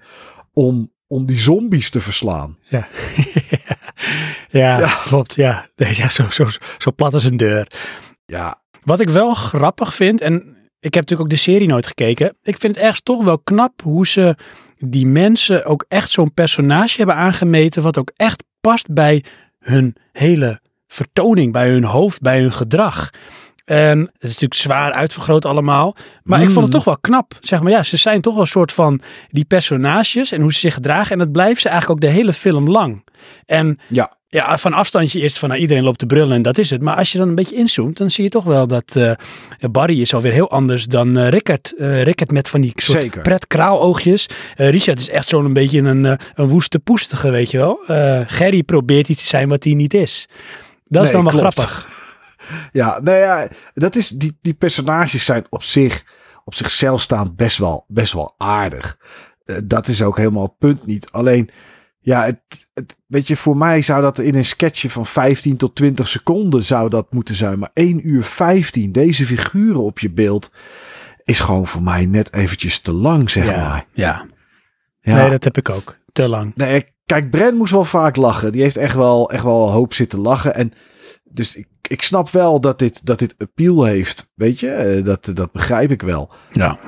om, 0.52 0.92
om 1.06 1.26
die 1.26 1.38
zombies 1.38 1.90
te 1.90 2.00
verslaan. 2.00 2.58
Ja, 2.68 2.86
ja, 4.58 4.78
ja, 4.78 5.00
klopt. 5.04 5.34
Ja, 5.34 5.66
deze 5.74 6.10
zo, 6.10 6.30
zo, 6.30 6.46
zo 6.78 6.92
plat 6.92 7.14
als 7.14 7.24
een 7.24 7.36
deur. 7.36 7.66
Ja. 8.26 8.62
Wat 8.82 9.00
ik 9.00 9.08
wel 9.08 9.34
grappig 9.34 9.94
vind, 9.94 10.20
en 10.20 10.34
ik 10.80 10.94
heb 10.94 11.02
natuurlijk 11.02 11.20
ook 11.20 11.30
de 11.30 11.36
serie 11.36 11.68
nooit 11.68 11.86
gekeken. 11.86 12.36
Ik 12.42 12.58
vind 12.58 12.74
het 12.74 12.84
ergens 12.84 13.02
toch 13.02 13.24
wel 13.24 13.38
knap 13.38 13.82
hoe 13.82 14.06
ze 14.06 14.36
die 14.78 15.06
mensen 15.06 15.64
ook 15.64 15.84
echt 15.88 16.10
zo'n 16.10 16.34
personage 16.34 16.96
hebben 16.96 17.16
aangemeten. 17.16 17.82
Wat 17.82 17.98
ook 17.98 18.12
echt 18.16 18.44
past 18.60 18.92
bij 18.92 19.24
hun 19.58 19.96
hele 20.12 20.60
vertoning, 20.86 21.52
bij 21.52 21.70
hun 21.70 21.84
hoofd, 21.84 22.20
bij 22.20 22.40
hun 22.40 22.52
gedrag. 22.52 23.10
En 23.64 23.98
het 23.98 24.22
is 24.22 24.28
natuurlijk 24.28 24.60
zwaar 24.60 24.92
uitvergroot 24.92 25.44
allemaal. 25.44 25.96
Maar 26.22 26.38
mm. 26.38 26.44
ik 26.44 26.50
vond 26.50 26.64
het 26.64 26.74
toch 26.74 26.84
wel 26.84 26.98
knap. 26.98 27.38
Zeg 27.40 27.62
maar 27.62 27.72
ja, 27.72 27.82
ze 27.82 27.96
zijn 27.96 28.20
toch 28.20 28.32
wel 28.32 28.42
een 28.42 28.48
soort 28.48 28.72
van 28.72 29.00
die 29.28 29.44
personages 29.44 30.32
en 30.32 30.40
hoe 30.40 30.52
ze 30.52 30.58
zich 30.58 30.74
gedragen. 30.74 31.12
En 31.12 31.18
dat 31.18 31.32
blijft 31.32 31.60
ze 31.60 31.68
eigenlijk 31.68 32.00
ook 32.00 32.10
de 32.10 32.16
hele 32.16 32.32
film 32.32 32.70
lang. 32.70 33.04
En 33.46 33.78
ja, 33.88 34.16
ja 34.34 34.58
van 34.58 34.72
afstandje 34.72 35.20
is 35.20 35.30
het 35.30 35.38
van 35.38 35.48
nou, 35.48 35.60
iedereen 35.60 35.82
loopt 35.82 35.98
te 35.98 36.06
brullen 36.06 36.36
en 36.36 36.42
dat 36.42 36.58
is 36.58 36.70
het. 36.70 36.82
Maar 36.82 36.96
als 36.96 37.12
je 37.12 37.18
dan 37.18 37.28
een 37.28 37.34
beetje 37.34 37.56
inzoomt, 37.56 37.96
dan 37.96 38.10
zie 38.10 38.24
je 38.24 38.30
toch 38.30 38.44
wel 38.44 38.66
dat 38.66 38.94
uh, 38.96 39.12
Barry 39.70 40.00
is 40.00 40.14
alweer 40.14 40.32
heel 40.32 40.50
anders 40.50 40.84
dan 40.84 41.18
uh, 41.18 41.28
Rickert. 41.28 41.74
Uh, 41.76 42.02
Rickert 42.02 42.30
met 42.30 42.48
van 42.48 42.60
die 42.60 42.72
soort 42.74 43.02
Zeker. 43.02 43.22
pret 43.22 43.46
kraaloogjes. 43.46 44.28
Richard 44.56 44.98
is 44.98 45.08
echt 45.08 45.28
zo'n 45.28 45.52
beetje 45.52 45.78
een, 45.78 46.04
een 46.34 46.48
woeste 46.48 46.78
poestige, 46.78 47.30
weet 47.30 47.50
je 47.50 47.58
wel. 47.58 47.80
Gerry 48.26 48.62
probeert 48.62 49.08
iets 49.08 49.22
te 49.22 49.28
zijn 49.28 49.48
wat 49.48 49.64
hij 49.64 49.72
niet 49.72 49.94
is. 49.94 50.28
Dat 50.84 51.02
is 51.02 51.10
nee, 51.12 51.22
dan 51.22 51.32
wel 51.32 51.40
klopt. 51.40 51.60
grappig. 51.60 51.86
Ja, 52.72 53.00
nou 53.02 53.18
ja, 53.18 53.48
dat 53.74 53.96
is, 53.96 54.08
die, 54.08 54.38
die 54.42 54.54
personages 54.54 55.24
zijn 55.24 55.46
op 55.48 55.62
zich, 55.62 56.04
op 56.44 56.54
zichzelf 56.54 57.00
staan 57.00 57.32
best 57.36 57.58
wel, 57.58 57.84
best 57.88 58.12
wel 58.12 58.34
aardig. 58.38 58.98
Dat 59.64 59.88
is 59.88 60.02
ook 60.02 60.16
helemaal 60.16 60.42
het 60.42 60.58
punt 60.58 60.86
niet. 60.86 61.08
Alleen, 61.10 61.50
ja, 62.04 62.24
het, 62.24 62.68
het, 62.74 62.96
weet 63.06 63.26
je, 63.26 63.36
voor 63.36 63.56
mij 63.56 63.82
zou 63.82 64.02
dat 64.02 64.18
in 64.18 64.34
een 64.34 64.44
sketchje 64.44 64.90
van 64.90 65.06
15 65.06 65.56
tot 65.56 65.74
20 65.74 66.08
seconden 66.08 66.64
zou 66.64 66.88
dat 66.88 67.12
moeten 67.12 67.34
zijn. 67.34 67.58
Maar 67.58 67.70
1 67.74 68.08
uur 68.08 68.24
15, 68.24 68.92
deze 68.92 69.26
figuren 69.26 69.82
op 69.82 69.98
je 69.98 70.10
beeld, 70.10 70.50
is 71.24 71.40
gewoon 71.40 71.66
voor 71.66 71.82
mij 71.82 72.06
net 72.06 72.34
eventjes 72.34 72.80
te 72.80 72.92
lang, 72.92 73.30
zeg 73.30 73.44
ja, 73.44 73.68
maar. 73.68 73.86
Ja. 73.92 74.26
ja. 75.00 75.16
Nee, 75.16 75.30
dat 75.30 75.44
heb 75.44 75.56
ik 75.56 75.68
ook. 75.68 75.98
Te 76.12 76.28
lang. 76.28 76.52
Nee, 76.54 76.86
kijk, 77.06 77.30
Bren 77.30 77.56
moest 77.56 77.72
wel 77.72 77.84
vaak 77.84 78.16
lachen. 78.16 78.52
Die 78.52 78.62
heeft 78.62 78.76
echt 78.76 78.94
wel, 78.94 79.30
echt 79.30 79.42
wel 79.42 79.66
een 79.66 79.72
hoop 79.72 79.94
zitten 79.94 80.20
lachen. 80.20 80.54
En 80.54 80.72
dus 81.24 81.56
ik, 81.56 81.66
ik 81.82 82.02
snap 82.02 82.30
wel 82.30 82.60
dat 82.60 82.78
dit, 82.78 83.06
dat 83.06 83.18
dit 83.18 83.34
appeal 83.38 83.84
heeft. 83.84 84.30
Weet 84.34 84.60
je, 84.60 85.00
dat, 85.04 85.30
dat 85.34 85.52
begrijp 85.52 85.90
ik 85.90 86.02
wel. 86.02 86.32
Ja. 86.50 86.78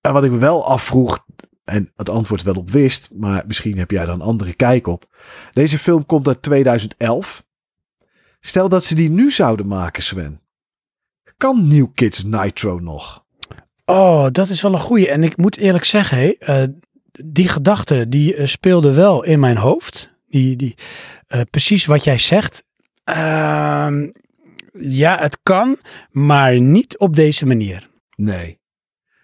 En 0.00 0.12
wat 0.12 0.24
ik 0.24 0.30
me 0.30 0.38
wel 0.38 0.66
afvroeg, 0.66 1.24
en 1.64 1.92
het 1.96 2.08
antwoord 2.08 2.42
wel 2.42 2.54
op 2.54 2.70
wist, 2.70 3.10
maar 3.14 3.44
misschien 3.46 3.78
heb 3.78 3.90
jij 3.90 4.06
dan 4.06 4.14
een 4.14 4.26
andere 4.26 4.54
kijk 4.54 4.86
op. 4.86 5.06
Deze 5.52 5.78
film 5.78 6.06
komt 6.06 6.28
uit 6.28 6.42
2011. 6.42 7.44
Stel 8.40 8.68
dat 8.68 8.84
ze 8.84 8.94
die 8.94 9.10
nu 9.10 9.30
zouden 9.30 9.66
maken, 9.66 10.02
Sven. 10.02 10.40
Kan 11.36 11.68
New 11.68 11.86
Kids 11.94 12.22
Nitro 12.22 12.78
nog? 12.78 13.24
Oh, 13.84 14.26
dat 14.30 14.48
is 14.48 14.62
wel 14.62 14.72
een 14.72 14.78
goeie. 14.78 15.08
En 15.10 15.22
ik 15.22 15.36
moet 15.36 15.56
eerlijk 15.56 15.84
zeggen, 15.84 16.18
hé, 16.18 16.62
uh, 16.62 16.68
die 17.12 17.48
gedachte 17.48 18.08
die 18.08 18.36
uh, 18.36 18.46
speelde 18.46 18.94
wel 18.94 19.24
in 19.24 19.40
mijn 19.40 19.56
hoofd. 19.56 20.14
Die, 20.28 20.56
die, 20.56 20.74
uh, 21.28 21.40
precies 21.50 21.84
wat 21.84 22.04
jij 22.04 22.18
zegt. 22.18 22.64
Ehm, 23.04 24.10
ja, 24.72 25.18
het 25.18 25.38
kan, 25.42 25.78
maar 26.10 26.60
niet 26.60 26.98
op 26.98 27.16
deze 27.16 27.46
manier. 27.46 27.90
Nee. 28.16 28.58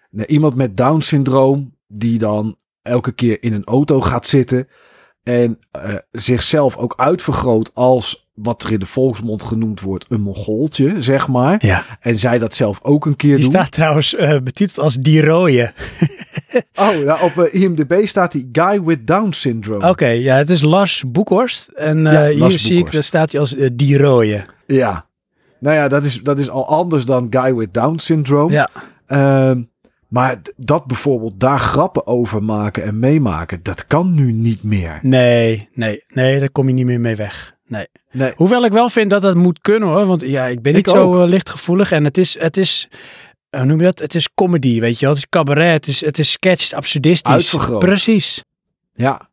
nee. 0.09 0.25
Iemand 0.25 0.55
met 0.55 0.77
Down-syndroom 0.77 1.77
die 1.91 2.19
dan 2.19 2.55
elke 2.81 3.11
keer 3.11 3.43
in 3.43 3.53
een 3.53 3.63
auto 3.63 4.01
gaat 4.01 4.27
zitten 4.27 4.67
en 5.23 5.59
uh, 5.75 5.95
zichzelf 6.11 6.77
ook 6.77 6.93
uitvergroot 6.97 7.71
als 7.73 8.29
wat 8.33 8.63
er 8.63 8.71
in 8.71 8.79
de 8.79 8.85
volksmond 8.85 9.43
genoemd 9.43 9.81
wordt 9.81 10.05
een 10.09 10.21
mongooltje, 10.21 11.01
zeg 11.01 11.27
maar. 11.27 11.65
Ja. 11.65 11.83
En 11.99 12.17
zij 12.17 12.39
dat 12.39 12.53
zelf 12.53 12.79
ook 12.81 13.05
een 13.05 13.15
keer 13.15 13.35
die 13.35 13.43
doen. 13.43 13.53
Die 13.53 13.59
staat 13.61 13.71
trouwens 13.71 14.13
uh, 14.13 14.37
betiteld 14.39 14.79
als 14.79 14.95
die 14.95 15.25
rode. 15.25 15.73
oh, 16.75 16.97
nou, 17.05 17.21
op 17.21 17.35
uh, 17.35 17.61
IMDb 17.61 18.07
staat 18.07 18.31
die 18.31 18.49
Guy 18.51 18.83
with 18.83 19.07
Down 19.07 19.31
Syndrome. 19.31 19.77
Oké, 19.77 19.87
okay, 19.87 20.21
ja, 20.21 20.35
het 20.35 20.49
is 20.49 20.61
Lars 20.61 21.03
Boekhorst. 21.07 21.67
En 21.67 22.03
ja, 22.03 22.25
hier 22.25 22.31
Boekhorst. 22.31 22.65
zie 22.65 22.77
ik, 22.77 22.91
daar 22.91 23.03
staat 23.03 23.31
hij 23.31 23.39
als 23.39 23.55
die 23.73 23.97
rode. 23.97 24.45
Ja. 24.67 25.09
Nou 25.59 25.75
ja, 25.75 25.87
dat 25.87 26.05
is, 26.05 26.21
dat 26.21 26.39
is 26.39 26.49
al 26.49 26.67
anders 26.67 27.05
dan 27.05 27.27
Guy 27.29 27.55
with 27.55 27.73
Down 27.73 27.97
Syndrome. 27.97 28.51
Ja. 28.51 28.69
Uh, 29.07 29.63
maar 30.11 30.41
dat 30.57 30.85
bijvoorbeeld 30.85 31.39
daar 31.39 31.59
grappen 31.59 32.07
over 32.07 32.43
maken 32.43 32.83
en 32.83 32.99
meemaken, 32.99 33.63
dat 33.63 33.87
kan 33.87 34.13
nu 34.13 34.31
niet 34.31 34.63
meer. 34.63 34.99
Nee, 35.01 35.69
nee, 35.73 36.03
nee, 36.07 36.39
daar 36.39 36.51
kom 36.51 36.67
je 36.67 36.73
niet 36.73 36.85
meer 36.85 36.99
mee 36.99 37.15
weg. 37.15 37.55
Nee. 37.67 37.87
nee. 38.11 38.33
Hoewel 38.35 38.65
ik 38.65 38.71
wel 38.71 38.89
vind 38.89 39.09
dat 39.09 39.21
dat 39.21 39.35
moet 39.35 39.59
kunnen 39.59 39.89
hoor. 39.89 40.05
Want 40.05 40.21
ja, 40.21 40.45
ik 40.45 40.61
ben 40.61 40.73
niet 40.73 40.89
zo 40.89 41.21
uh, 41.21 41.29
lichtgevoelig. 41.29 41.91
En 41.91 42.03
het 42.03 42.17
is, 42.17 42.39
het 42.39 42.57
is, 42.57 42.89
hoe 43.49 43.65
noem 43.65 43.77
je 43.77 43.83
dat? 43.83 43.99
Het 43.99 44.15
is 44.15 44.33
comedy, 44.33 44.79
weet 44.79 44.99
je 44.99 45.05
wel. 45.05 45.09
Het 45.09 45.23
is 45.23 45.29
cabaret, 45.29 45.73
het 45.73 45.87
is, 45.87 46.05
het 46.05 46.19
is 46.19 46.31
sketch, 46.31 46.61
het 46.61 46.71
is 46.71 46.73
absurdistisch. 46.73 47.33
Uitvergroot. 47.33 47.79
Precies. 47.79 48.43
Ja. 48.93 49.29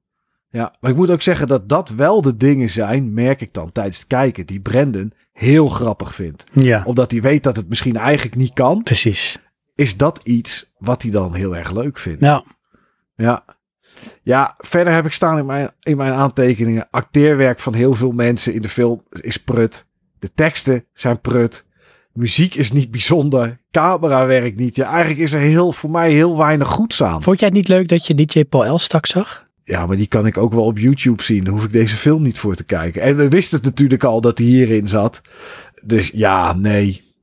ja, 0.51 0.75
maar 0.81 0.91
ik 0.91 0.97
moet 0.97 1.11
ook 1.11 1.23
zeggen 1.23 1.47
dat 1.47 1.69
dat 1.69 1.89
wel 1.89 2.23
de 2.23 2.37
dingen 2.37 2.71
zijn, 2.71 3.15
merk 3.15 3.41
ik 3.41 3.55
dan 3.55 3.73
tijdens 3.73 3.99
het 3.99 4.07
kijken, 4.07 4.47
die 4.47 4.61
Brandon 4.61 5.13
heel 5.33 5.69
grappig 5.69 6.15
vindt. 6.15 6.45
Ja, 6.53 6.83
Omdat 6.85 7.11
hij 7.11 7.21
weet 7.21 7.43
dat 7.43 7.57
het 7.57 7.69
misschien 7.69 7.97
eigenlijk 7.97 8.37
niet 8.37 8.53
kan, 8.53 8.83
precies. 8.83 9.39
Is 9.79 9.97
dat 9.97 10.21
iets 10.25 10.75
wat 10.79 11.03
hij 11.03 11.11
dan 11.11 11.35
heel 11.35 11.57
erg 11.57 11.71
leuk 11.71 11.99
vindt. 11.99 12.21
Nou, 12.21 12.45
Ja. 13.17 13.45
Ja, 14.23 14.55
verder 14.59 14.93
heb 14.93 15.07
ik 15.07 15.13
staan 15.13 15.39
in 15.39 15.47
mijn, 15.47 15.71
in 15.83 15.97
mijn 15.97 16.13
aantekeningen. 16.13 16.89
Acteerwerk 16.91 17.61
van 17.61 17.75
heel 17.75 17.95
veel 17.95 18.13
mensen 18.13 18.55
in 18.55 18.63
de 18.63 18.69
film 18.69 19.03
is 19.11 19.37
prut. 19.37 19.87
De 20.19 20.31
teksten 20.35 20.85
zijn 20.93 21.21
prut. 21.21 21.67
Muziek 22.13 22.55
is 22.55 22.73
niet 22.73 22.91
bijzonder. 22.91 23.61
Camera 23.71 24.27
werkt 24.27 24.59
niet. 24.59 24.77
Ja, 24.77 24.85
eigenlijk 24.89 25.21
is 25.21 25.33
er 25.33 25.41
heel, 25.41 25.73
voor 25.73 25.91
mij 25.91 26.13
heel 26.13 26.37
weinig 26.37 26.69
goeds 26.69 27.03
aan. 27.03 27.23
vond 27.23 27.39
jij 27.39 27.49
het 27.49 27.57
niet 27.57 27.69
leuk 27.69 27.89
dat 27.89 28.07
je 28.07 28.15
DJ 28.15 28.45
Paul 28.45 28.65
Elstak 28.65 29.07
zag? 29.07 29.47
Ja, 29.65 29.87
maar 29.87 29.97
die 29.97 30.07
kan 30.07 30.27
ik 30.27 30.39
ook 30.39 30.53
wel 30.53 30.65
op 30.65 30.79
YouTube 30.79 31.23
zien. 31.23 31.45
Daar 31.45 31.53
hoef 31.53 31.65
ik 31.65 31.73
deze 31.73 31.97
film 31.97 32.23
niet 32.23 32.39
voor 32.39 32.55
te 32.55 32.65
kijken. 32.65 33.03
En 33.03 33.17
we 33.17 33.29
wisten 33.29 33.57
het 33.57 33.67
natuurlijk 33.67 34.05
al 34.05 34.21
dat 34.21 34.39
hij 34.39 34.47
hierin 34.47 34.89
zat. 34.89 35.21
Dus 35.83 36.11
ja, 36.15 36.53
nee. 36.53 37.15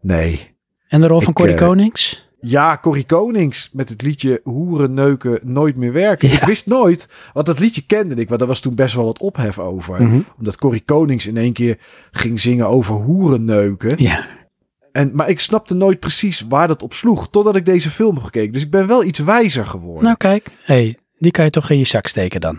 Nee. 0.00 0.55
En 0.96 1.02
de 1.02 1.08
rol 1.08 1.20
van 1.20 1.32
Corrie 1.32 1.54
eh, 1.54 1.66
Konings? 1.66 2.28
Ja, 2.40 2.78
Corrie 2.82 3.06
Konings 3.06 3.70
met 3.72 3.88
het 3.88 4.02
liedje 4.02 4.40
Hoeren 4.44 4.94
neuken 4.94 5.40
nooit 5.44 5.76
meer 5.76 5.92
werken. 5.92 6.28
Ja. 6.28 6.34
Ik 6.34 6.42
wist 6.42 6.66
nooit, 6.66 7.08
want 7.32 7.46
dat 7.46 7.58
liedje 7.58 7.82
kende 7.86 8.14
ik, 8.14 8.28
want 8.28 8.40
daar 8.40 8.48
was 8.48 8.60
toen 8.60 8.74
best 8.74 8.94
wel 8.94 9.04
wat 9.04 9.18
ophef 9.18 9.58
over. 9.58 10.02
Mhm. 10.02 10.20
Omdat 10.38 10.56
Corrie 10.56 10.82
Konings 10.84 11.26
in 11.26 11.36
één 11.36 11.52
keer 11.52 11.78
ging 12.10 12.40
zingen 12.40 12.68
over 12.68 12.94
hoeren 12.94 13.44
neuken. 13.44 13.92
Ja. 13.96 14.26
En, 14.92 15.10
maar 15.14 15.28
ik 15.28 15.40
snapte 15.40 15.74
nooit 15.74 16.00
precies 16.00 16.40
waar 16.48 16.68
dat 16.68 16.82
op 16.82 16.94
sloeg, 16.94 17.28
totdat 17.30 17.56
ik 17.56 17.66
deze 17.66 17.90
film 17.90 18.14
heb 18.14 18.24
gekeken. 18.24 18.52
Dus 18.52 18.62
ik 18.62 18.70
ben 18.70 18.86
wel 18.86 19.04
iets 19.04 19.18
wijzer 19.18 19.66
geworden. 19.66 20.04
Nou 20.04 20.16
kijk, 20.16 20.50
hey, 20.62 20.98
die 21.18 21.30
kan 21.30 21.44
je 21.44 21.50
toch 21.50 21.70
in 21.70 21.78
je 21.78 21.84
zak 21.84 22.06
steken 22.06 22.40
dan. 22.40 22.56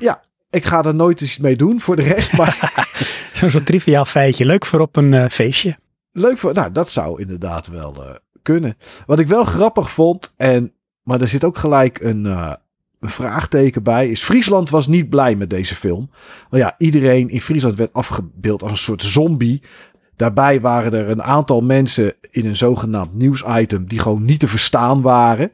Ik 0.49 0.65
ga 0.65 0.83
er 0.83 0.95
nooit 0.95 1.21
iets 1.21 1.37
mee 1.37 1.55
doen 1.55 1.81
voor 1.81 1.95
de 1.95 2.03
rest, 2.03 2.37
maar 2.37 2.85
Zo'n 3.37 3.49
zo 3.49 3.63
triviaal 3.63 4.05
feitje. 4.05 4.45
Leuk 4.45 4.65
voor 4.65 4.79
op 4.79 4.95
een 4.95 5.13
eh, 5.13 5.29
feestje. 5.29 5.77
leuk 6.11 6.37
voor. 6.37 6.53
Nou, 6.53 6.71
dat 6.71 6.91
zou 6.91 7.21
inderdaad 7.21 7.67
wel 7.67 8.03
eh, 8.03 8.15
kunnen. 8.47 8.77
Wat 9.05 9.19
ik 9.19 9.27
wel 9.27 9.43
grappig 9.43 9.91
vond, 9.91 10.33
en, 10.37 10.71
maar 11.03 11.21
er 11.21 11.27
zit 11.27 11.43
ook 11.43 11.57
gelijk 11.57 11.99
een, 12.01 12.25
eh, 12.25 12.53
een 12.99 13.09
vraagteken 13.09 13.83
bij, 13.83 14.09
is 14.09 14.23
Friesland 14.23 14.69
was 14.69 14.87
niet 14.87 15.09
blij 15.09 15.35
met 15.35 15.49
deze 15.49 15.75
film. 15.75 16.09
Ja, 16.51 16.75
iedereen 16.77 17.29
in 17.29 17.41
Friesland 17.41 17.75
werd 17.75 17.93
afgebeeld 17.93 18.61
als 18.61 18.71
een 18.71 18.77
soort 18.77 19.03
zombie. 19.03 19.61
Daarbij 20.15 20.61
waren 20.61 20.93
er 20.93 21.09
een 21.09 21.23
aantal 21.23 21.61
mensen 21.61 22.13
in 22.31 22.45
een 22.45 22.55
zogenaamd 22.55 23.13
nieuwsitem 23.13 23.87
die 23.87 23.99
gewoon 23.99 24.25
niet 24.25 24.39
te 24.39 24.47
verstaan 24.47 25.01
waren. 25.01 25.51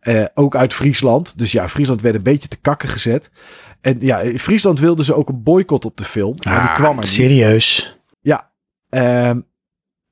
Eh, 0.00 0.24
ook 0.34 0.56
uit 0.56 0.74
Friesland. 0.74 1.38
Dus 1.38 1.52
ja, 1.52 1.68
Friesland 1.68 2.00
werd 2.00 2.14
een 2.14 2.22
beetje 2.22 2.48
te 2.48 2.60
kakken 2.60 2.88
gezet. 2.88 3.30
En 3.80 3.96
ja, 4.00 4.18
in 4.18 4.38
Friesland 4.38 4.78
wilden 4.80 5.04
ze 5.04 5.14
ook 5.14 5.28
een 5.28 5.42
boycott 5.42 5.84
op 5.84 5.96
de 5.96 6.04
film. 6.04 6.34
Maar 6.46 6.60
die 6.60 6.72
kwam 6.72 6.90
er 6.90 6.96
niet. 6.96 7.08
Serieus? 7.08 7.98
Ehm, 8.88 9.40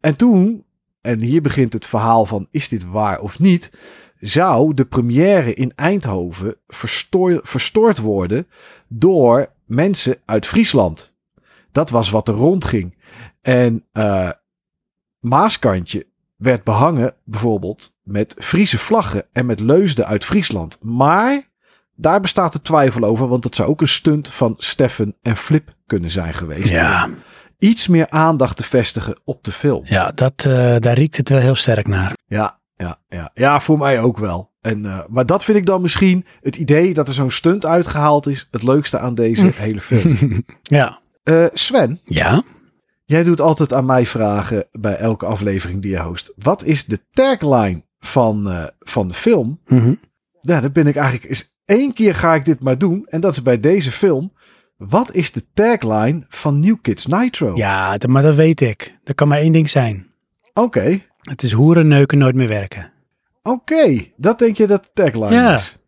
en 0.00 0.16
toen, 0.16 0.64
en 1.06 1.20
hier 1.20 1.42
begint 1.42 1.72
het 1.72 1.86
verhaal 1.86 2.26
van 2.26 2.48
is 2.50 2.68
dit 2.68 2.84
waar 2.84 3.20
of 3.20 3.38
niet, 3.38 3.78
zou 4.18 4.74
de 4.74 4.84
première 4.84 5.54
in 5.54 5.72
Eindhoven 5.74 6.56
verstoor- 6.68 7.40
verstoord 7.42 7.98
worden 7.98 8.46
door 8.88 9.48
mensen 9.64 10.16
uit 10.24 10.46
Friesland. 10.46 11.14
Dat 11.72 11.90
was 11.90 12.10
wat 12.10 12.28
er 12.28 12.34
rondging. 12.34 12.98
En 13.42 13.84
eh, 13.92 14.30
Maaskantje 15.20 16.06
werd 16.36 16.64
behangen 16.64 17.14
bijvoorbeeld 17.24 17.94
met 18.02 18.36
Friese 18.38 18.78
vlaggen 18.78 19.24
en 19.32 19.46
met 19.46 19.60
leusden 19.60 20.06
uit 20.06 20.24
Friesland. 20.24 20.78
Maar 20.82 21.48
daar 21.94 22.20
bestaat 22.20 22.54
er 22.54 22.62
twijfel 22.62 23.02
over, 23.02 23.28
want 23.28 23.44
het 23.44 23.54
zou 23.54 23.68
ook 23.68 23.80
een 23.80 23.88
stunt 23.88 24.28
van 24.28 24.54
Steffen 24.58 25.16
en 25.22 25.36
Flip 25.36 25.74
kunnen 25.86 26.10
zijn 26.10 26.34
geweest 26.34 26.70
Ja, 26.70 27.08
iets 27.58 27.86
meer 27.86 28.10
aandacht 28.10 28.56
te 28.56 28.64
vestigen 28.64 29.18
op 29.24 29.44
de 29.44 29.52
film. 29.52 29.82
ja 29.84 30.12
dat, 30.14 30.44
eh, 30.48 30.76
daar 30.78 30.94
riekt 30.94 31.16
het 31.16 31.28
wel 31.28 31.38
heel 31.40 31.54
sterk 31.54 31.86
naar. 31.86 32.12
Ja, 32.26 32.58
ja, 32.76 32.98
ja. 33.08 33.30
ja 33.34 33.60
voor 33.60 33.78
mij 33.78 34.00
ook 34.00 34.18
wel. 34.18 34.50
En, 34.60 34.84
eh, 34.86 34.98
maar 35.08 35.26
dat 35.26 35.44
vind 35.44 35.58
ik 35.58 35.66
dan 35.66 35.80
misschien 35.82 36.24
het 36.40 36.56
idee 36.56 36.94
dat 36.94 37.08
er 37.08 37.14
zo'n 37.14 37.30
stunt 37.30 37.66
uitgehaald 37.66 38.26
is, 38.26 38.48
het 38.50 38.62
leukste 38.62 38.98
aan 38.98 39.14
deze 39.14 39.50
hele 39.66 39.80
film. 39.80 40.44
ja. 40.62 41.00
Eh, 41.22 41.44
Sven, 41.52 42.00
Ja? 42.04 42.42
jij 43.04 43.24
doet 43.24 43.40
altijd 43.40 43.72
aan 43.72 43.86
mij 43.86 44.06
vragen 44.06 44.64
bij 44.72 44.96
elke 44.96 45.26
aflevering 45.26 45.82
die 45.82 45.90
je 45.90 46.00
host. 46.00 46.32
Wat 46.36 46.64
is 46.64 46.84
de 46.84 47.00
tagline 47.10 47.82
van, 47.98 48.70
van 48.78 49.08
de 49.08 49.14
film? 49.14 49.60
Mhm. 49.66 49.94
Ja, 50.40 50.60
dan 50.60 50.72
ben 50.72 50.86
ik 50.86 50.96
eigenlijk 50.96 51.28
eens 51.28 51.54
één 51.64 51.92
keer 51.92 52.14
ga 52.14 52.34
ik 52.34 52.44
dit 52.44 52.62
maar 52.62 52.78
doen. 52.78 53.06
En 53.08 53.20
dat 53.20 53.32
is 53.32 53.42
bij 53.42 53.60
deze 53.60 53.90
film. 53.92 54.32
Wat 54.76 55.14
is 55.14 55.32
de 55.32 55.44
tagline 55.54 56.24
van 56.28 56.60
New 56.60 56.76
Kids 56.82 57.06
Nitro? 57.06 57.52
Ja, 57.56 57.96
maar 58.08 58.22
dat 58.22 58.34
weet 58.34 58.60
ik. 58.60 58.94
Er 59.04 59.14
kan 59.14 59.28
maar 59.28 59.38
één 59.38 59.52
ding 59.52 59.70
zijn. 59.70 60.06
Oké, 60.54 61.00
Het 61.20 61.42
is 61.42 61.52
hoeren 61.52 61.88
neuken 61.88 62.18
nooit 62.18 62.34
meer 62.34 62.48
werken. 62.48 62.92
oké. 63.42 64.04
Dat 64.16 64.38
denk 64.38 64.56
je 64.56 64.66
dat 64.66 64.82
de 64.84 64.90
tagline 65.02 65.34
Ja. 65.34 65.54
is? 65.54 65.78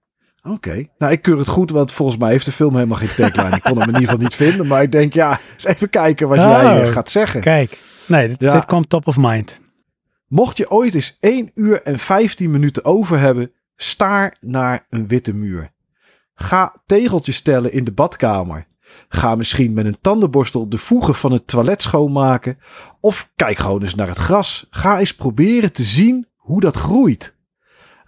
Oké. 0.43 0.87
Nou, 0.99 1.13
ik 1.13 1.23
keur 1.23 1.39
het 1.39 1.49
goed, 1.49 1.71
want 1.71 1.93
volgens 1.93 2.19
mij 2.19 2.31
heeft 2.31 2.45
de 2.45 2.53
film 2.53 2.75
helemaal 2.75 2.97
geen 2.99 3.15
tagline. 3.15 3.57
ik 3.57 3.63
kon 3.63 3.79
hem 3.79 3.89
in 3.89 3.95
ieder 3.95 4.01
geval 4.09 4.19
niet 4.23 4.35
vinden. 4.35 4.67
Maar 4.67 4.83
ik 4.83 4.93
denk, 4.93 5.13
ja, 5.13 5.41
eens 5.55 5.65
even 5.65 5.91
kijken 5.91 6.29
wat 6.29 6.39
Oh. 6.39 6.45
jij 6.63 6.83
eh, 6.87 6.93
gaat 6.93 7.11
zeggen. 7.11 7.41
Kijk, 7.41 7.79
nee, 8.07 8.29
dit, 8.29 8.41
Ja. 8.41 8.53
dit 8.53 8.65
kwam 8.65 8.87
top 8.87 9.07
of 9.07 9.17
mind. 9.19 9.61
Mocht 10.27 10.57
je 10.57 10.71
ooit 10.71 10.95
eens 10.95 11.17
1 11.21 11.51
uur 11.55 11.83
en 11.83 11.99
15 11.99 12.51
minuten 12.51 12.85
over 12.85 13.19
hebben, 13.19 13.53
staar 13.77 14.37
naar 14.41 14.87
een 14.91 15.07
witte 15.09 15.35
muur. 15.35 15.71
Ga 16.35 16.75
tegeltjes 16.87 17.37
stellen 17.37 17.73
in 17.73 17.85
de 17.85 17.93
badkamer. 17.93 18.67
Ga 19.09 19.35
misschien 19.35 19.73
met 19.73 19.87
een 19.87 20.01
tandenborstel 20.01 20.69
de 20.69 20.79
voegen 20.79 21.15
van 21.15 21.33
het 21.33 21.47
toilet 21.47 21.83
schoonmaken. 21.83 22.59
Of 23.01 23.31
kijk 23.37 23.59
gewoon 23.59 23.83
eens 23.83 23.95
naar 23.95 24.09
het 24.09 24.19
gras. 24.19 24.67
Ga 24.71 24.99
eens 24.99 25.15
proberen 25.15 25.73
te 25.73 25.83
zien 25.83 26.27
hoe 26.37 26.61
dat 26.61 26.77
groeit. 26.77 27.37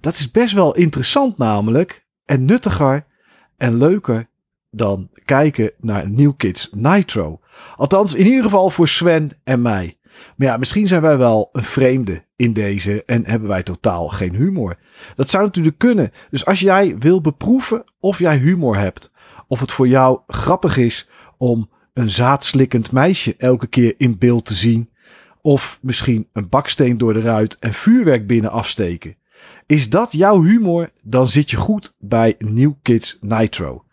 Dat 0.00 0.14
is 0.14 0.30
best 0.30 0.54
wel 0.54 0.74
interessant 0.74 1.38
namelijk. 1.38 2.06
En 2.24 2.44
nuttiger 2.44 3.06
en 3.56 3.76
leuker 3.76 4.28
dan 4.70 5.08
kijken 5.24 5.72
naar 5.80 6.10
New 6.10 6.32
Kids 6.36 6.68
Nitro. 6.72 7.40
Althans, 7.76 8.14
in 8.14 8.26
ieder 8.26 8.42
geval 8.42 8.70
voor 8.70 8.88
Sven 8.88 9.30
en 9.44 9.62
mij. 9.62 9.98
Maar 10.36 10.48
ja, 10.48 10.56
misschien 10.56 10.86
zijn 10.86 11.02
wij 11.02 11.16
wel 11.18 11.48
een 11.52 11.62
vreemde 11.62 12.24
in 12.36 12.52
deze 12.52 13.04
en 13.04 13.26
hebben 13.26 13.48
wij 13.48 13.62
totaal 13.62 14.08
geen 14.08 14.34
humor. 14.34 14.78
Dat 15.16 15.30
zou 15.30 15.44
natuurlijk 15.44 15.78
kunnen. 15.78 16.12
Dus 16.30 16.46
als 16.46 16.60
jij 16.60 16.98
wil 16.98 17.20
beproeven 17.20 17.84
of 18.00 18.18
jij 18.18 18.36
humor 18.36 18.76
hebt, 18.76 19.10
of 19.50 19.60
het 19.60 19.72
voor 19.72 19.88
jou 19.88 20.20
grappig 20.26 20.76
is 20.76 21.08
om 21.36 21.70
een 21.94 22.10
zaadslikkend 22.10 22.92
meisje 22.92 23.34
elke 23.38 23.66
keer 23.66 23.94
in 23.96 24.18
beeld 24.18 24.44
te 24.44 24.54
zien, 24.54 24.90
of 25.42 25.78
misschien 25.82 26.28
een 26.32 26.48
baksteen 26.48 26.98
door 26.98 27.12
de 27.12 27.20
ruit 27.20 27.58
en 27.58 27.74
vuurwerk 27.74 28.26
binnen 28.26 28.50
afsteken. 28.50 29.16
Is 29.66 29.90
dat 29.90 30.12
jouw 30.12 30.42
humor, 30.42 30.90
dan 31.04 31.26
zit 31.26 31.50
je 31.50 31.56
goed 31.56 31.94
bij 31.98 32.34
New 32.38 32.72
Kids 32.82 33.18
Nitro. 33.20 33.84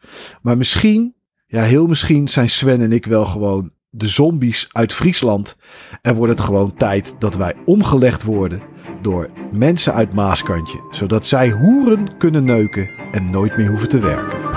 Maar 0.42 0.58
misschien, 0.58 1.14
ja 1.48 1.64
heel 1.64 1.88
misschien 1.88 2.28
zijn 2.28 2.50
Sven 2.50 2.82
en 2.82 2.92
ik 2.92 3.06
wel 3.06 3.26
gewoon 3.26 3.72
de 3.90 4.08
zombies 4.08 4.68
uit 4.72 4.94
Friesland 4.94 5.58
en 6.02 6.16
wordt 6.16 6.32
het 6.32 6.46
gewoon 6.46 6.76
tijd 6.76 7.16
dat 7.20 7.36
wij 7.36 7.54
omgelegd 7.66 8.24
worden 8.24 8.62
door 9.02 9.30
mensen 9.52 9.94
uit 9.94 10.14
Maaskantje, 10.14 10.88
zodat 10.92 11.26
zij 11.26 11.50
hoeren 11.50 12.18
kunnen 12.18 12.44
neuken 12.44 12.90
en 13.12 13.30
nooit 13.30 13.58
meer 13.58 13.70
hoeven 13.70 13.90
te 13.90 14.00
werken. 14.00 14.57